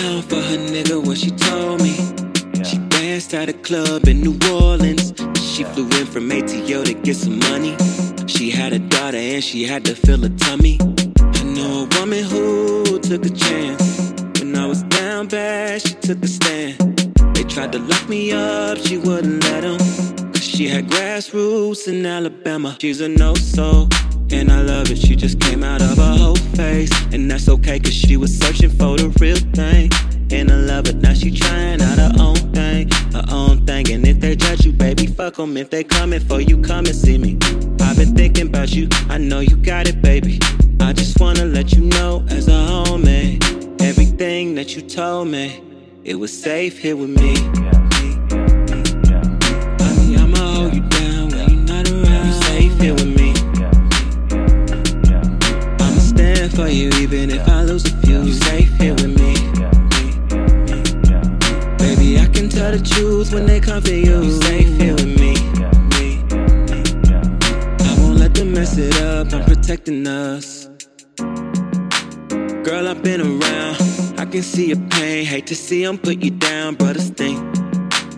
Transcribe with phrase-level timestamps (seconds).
[0.00, 1.94] down for her nigga what she told me.
[2.64, 5.12] She danced at a club in New Orleans.
[5.50, 7.76] She flew in from ATL to get some money.
[8.26, 10.78] She had a daughter and she had to fill her tummy.
[11.40, 14.12] I know a woman who took a chance.
[14.38, 16.74] When I was down bad, she took a stand.
[17.34, 19.78] They tried to lock me up, she wouldn't let them.
[20.32, 22.76] Cause she had grassroots in Alabama.
[22.80, 23.88] She's a no soul.
[24.32, 26.90] And I love it, she just came out of a whole face.
[27.12, 29.90] And that's okay, cause she was searching for the real thing.
[30.30, 33.90] And I love it, now she trying out her own thing, her own thing.
[33.92, 35.56] And if they judge you, baby, fuck them.
[35.56, 37.32] If they coming for you, come and see me.
[37.80, 40.38] I've been thinking about you, I know you got it, baby.
[40.80, 43.38] I just wanna let you know, as a homie,
[43.80, 45.46] everything that you told me,
[46.04, 47.34] it was safe here with me.
[62.60, 64.22] Baby, I can tell the truth when they come for you.
[64.22, 64.40] You
[64.76, 65.34] here with me.
[67.80, 69.32] I won't let them mess it up.
[69.32, 70.68] I'm protecting us.
[72.62, 73.76] Girl, I've been around.
[74.18, 75.24] I can see your pain.
[75.24, 77.38] Hate to see them put you down, brothers think.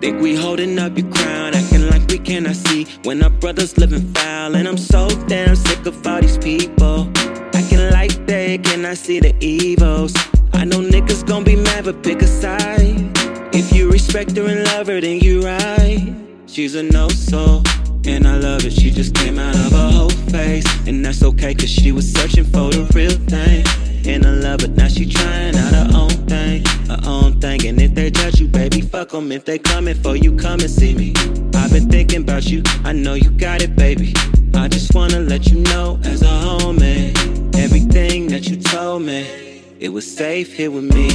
[0.00, 4.12] Think we holding up your crown, acting like we cannot see when our brothers living
[4.14, 4.56] foul.
[4.56, 7.08] And I'm so damn sick of all these people
[7.54, 10.12] acting like they cannot see the evils.
[10.52, 13.12] I know niggas gon' be mad, but pick a side.
[13.56, 16.14] If you respect and love her, you right.
[16.46, 17.64] She's a no soul,
[18.06, 18.72] and I love it.
[18.72, 22.44] She just came out of her whole face, and that's okay, cause she was searching
[22.44, 23.64] for the real thing.
[24.06, 27.66] And I love it, now she trying out her own thing, her own thing.
[27.66, 29.32] And if they judge you, baby, fuck them.
[29.32, 31.12] If they coming for you, come and see me.
[31.56, 34.14] I've been thinking about you, I know you got it, baby.
[34.54, 37.10] I just wanna let you know, as a homie,
[37.56, 41.08] everything that you told me, it was safe here with me.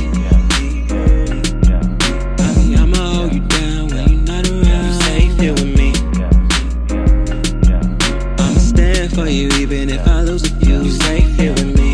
[9.20, 10.82] For you even if I lose a few.
[10.84, 11.92] You safe here with me.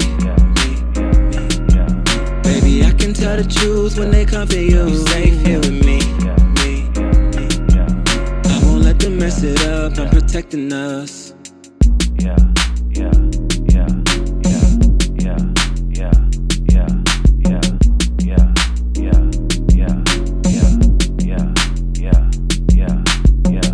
[2.43, 4.87] Baby, I can tell the truth when they come for you.
[4.87, 5.99] You safe here with me.
[8.53, 9.97] I won't let them mess it up.
[9.97, 11.33] I'm protecting us.
[12.19, 13.44] Yeah.